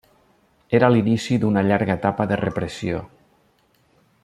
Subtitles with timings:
[0.77, 3.03] Era l'inici d'una llarga etapa de repressió.